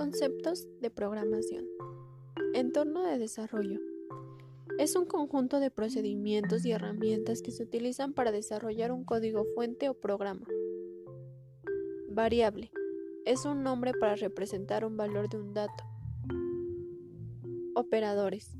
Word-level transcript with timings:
Conceptos 0.00 0.66
de 0.80 0.88
programación. 0.88 1.66
Entorno 2.54 3.02
de 3.02 3.18
desarrollo. 3.18 3.80
Es 4.78 4.96
un 4.96 5.04
conjunto 5.04 5.60
de 5.60 5.70
procedimientos 5.70 6.64
y 6.64 6.72
herramientas 6.72 7.42
que 7.42 7.50
se 7.50 7.64
utilizan 7.64 8.14
para 8.14 8.32
desarrollar 8.32 8.92
un 8.92 9.04
código 9.04 9.44
fuente 9.54 9.90
o 9.90 9.94
programa. 10.00 10.46
Variable. 12.08 12.72
Es 13.26 13.44
un 13.44 13.62
nombre 13.62 13.92
para 13.92 14.16
representar 14.16 14.86
un 14.86 14.96
valor 14.96 15.28
de 15.28 15.36
un 15.36 15.52
dato. 15.52 15.84
Operadores. 17.74 18.56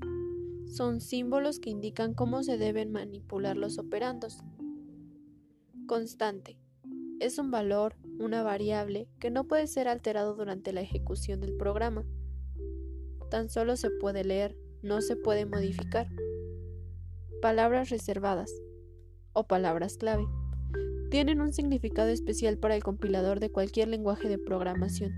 Son 0.66 1.00
símbolos 1.00 1.58
que 1.58 1.70
indican 1.70 2.12
cómo 2.12 2.42
se 2.42 2.58
deben 2.58 2.92
manipular 2.92 3.56
los 3.56 3.78
operandos. 3.78 4.42
Constante 5.86 6.58
es 7.20 7.38
un 7.38 7.50
valor, 7.50 7.94
una 8.20 8.42
variable, 8.42 9.08
que 9.18 9.30
no 9.30 9.48
puede 9.48 9.66
ser 9.66 9.88
alterado 9.88 10.36
durante 10.36 10.72
la 10.72 10.82
ejecución 10.82 11.40
del 11.40 11.56
programa. 11.56 12.04
Tan 13.30 13.48
solo 13.48 13.76
se 13.76 13.90
puede 13.90 14.24
leer, 14.24 14.56
no 14.82 15.00
se 15.00 15.16
puede 15.16 15.46
modificar. 15.46 16.06
Palabras 17.40 17.88
reservadas 17.88 18.52
o 19.32 19.46
palabras 19.46 19.96
clave 19.96 20.26
tienen 21.10 21.40
un 21.40 21.52
significado 21.52 22.08
especial 22.10 22.56
para 22.58 22.76
el 22.76 22.84
compilador 22.84 23.40
de 23.40 23.50
cualquier 23.50 23.88
lenguaje 23.88 24.28
de 24.28 24.38
programación. 24.38 25.12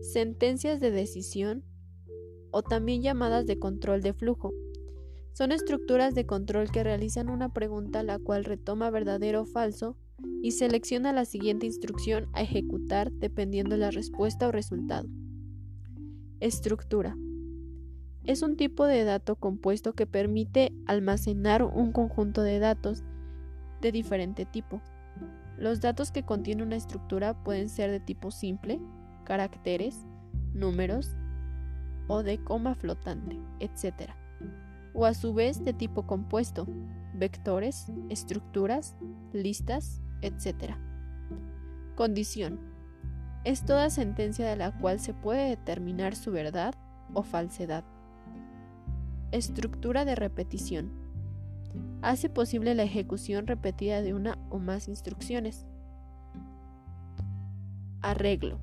Sentencias 0.00 0.78
de 0.78 0.92
decisión 0.92 1.64
o 2.52 2.62
también 2.62 3.02
llamadas 3.02 3.46
de 3.46 3.58
control 3.58 4.00
de 4.00 4.12
flujo. 4.12 4.52
Son 5.32 5.52
estructuras 5.52 6.14
de 6.14 6.26
control 6.26 6.70
que 6.70 6.82
realizan 6.82 7.28
una 7.28 7.52
pregunta 7.52 8.02
la 8.02 8.18
cual 8.18 8.44
retoma 8.44 8.90
verdadero 8.90 9.42
o 9.42 9.46
falso 9.46 9.96
y 10.42 10.52
selecciona 10.52 11.12
la 11.12 11.24
siguiente 11.24 11.66
instrucción 11.66 12.28
a 12.32 12.42
ejecutar 12.42 13.12
dependiendo 13.12 13.76
de 13.76 13.80
la 13.82 13.90
respuesta 13.90 14.48
o 14.48 14.52
resultado. 14.52 15.08
Estructura. 16.40 17.16
Es 18.24 18.42
un 18.42 18.56
tipo 18.56 18.84
de 18.84 19.04
dato 19.04 19.36
compuesto 19.36 19.94
que 19.94 20.06
permite 20.06 20.72
almacenar 20.86 21.62
un 21.62 21.92
conjunto 21.92 22.42
de 22.42 22.58
datos 22.58 23.02
de 23.80 23.92
diferente 23.92 24.44
tipo. 24.44 24.82
Los 25.56 25.80
datos 25.80 26.12
que 26.12 26.24
contiene 26.24 26.62
una 26.62 26.76
estructura 26.76 27.42
pueden 27.42 27.68
ser 27.68 27.90
de 27.90 28.00
tipo 28.00 28.30
simple, 28.30 28.80
caracteres, 29.24 30.06
números 30.52 31.16
o 32.06 32.22
de 32.22 32.38
coma 32.38 32.74
flotante, 32.74 33.38
etc. 33.60 34.10
O 35.00 35.06
a 35.06 35.14
su 35.14 35.32
vez 35.32 35.64
de 35.64 35.72
tipo 35.72 36.08
compuesto, 36.08 36.66
vectores, 37.14 37.86
estructuras, 38.08 38.96
listas, 39.32 40.02
etc. 40.22 40.74
Condición. 41.94 42.58
Es 43.44 43.64
toda 43.64 43.90
sentencia 43.90 44.44
de 44.44 44.56
la 44.56 44.76
cual 44.76 44.98
se 44.98 45.14
puede 45.14 45.50
determinar 45.50 46.16
su 46.16 46.32
verdad 46.32 46.74
o 47.14 47.22
falsedad. 47.22 47.84
Estructura 49.30 50.04
de 50.04 50.16
repetición. 50.16 50.90
Hace 52.02 52.28
posible 52.28 52.74
la 52.74 52.82
ejecución 52.82 53.46
repetida 53.46 54.02
de 54.02 54.14
una 54.14 54.36
o 54.50 54.58
más 54.58 54.88
instrucciones. 54.88 55.64
Arreglo. 58.02 58.58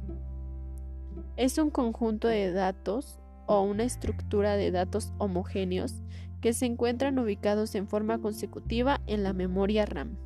Es 1.38 1.58
un 1.59 1.70
conjunto 1.70 2.27
de 2.27 2.52
datos 2.52 3.22
o 3.47 3.61
una 3.61 3.83
estructura 3.83 4.55
de 4.55 4.71
datos 4.71 5.13
homogéneos 5.17 6.01
que 6.41 6.53
se 6.53 6.65
encuentran 6.65 7.17
ubicados 7.19 7.75
en 7.75 7.87
forma 7.87 8.19
consecutiva 8.19 9.02
en 9.07 9.23
la 9.23 9.33
memoria 9.33 9.85
RAM. 9.85 10.17